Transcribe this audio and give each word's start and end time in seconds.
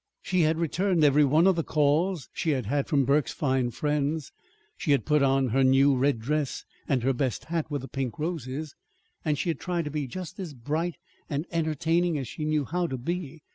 She 0.23 0.41
had 0.41 0.57
returned 0.57 1.03
every 1.03 1.23
one 1.23 1.45
of 1.45 1.55
the 1.55 1.63
calls 1.63 2.27
she 2.33 2.49
had 2.49 2.65
had 2.65 2.87
from 2.87 3.05
Burke's 3.05 3.33
fine 3.33 3.69
friends. 3.69 4.31
She 4.75 4.89
had 4.93 5.05
put 5.05 5.21
on 5.21 5.49
her 5.49 5.63
new 5.63 5.95
red 5.95 6.17
dress 6.19 6.65
and 6.89 7.03
her 7.03 7.13
best 7.13 7.45
hat 7.45 7.69
with 7.69 7.83
the 7.83 7.87
pink 7.87 8.17
roses; 8.17 8.73
and 9.23 9.37
she 9.37 9.49
had 9.51 9.59
tried 9.59 9.85
to 9.85 9.91
be 9.91 10.07
just 10.07 10.39
as 10.39 10.55
bright 10.55 10.95
and 11.29 11.45
entertaining 11.51 12.17
as 12.17 12.27
she 12.27 12.45
knew 12.45 12.65
how 12.65 12.87
to 12.87 12.97
be. 12.97 13.43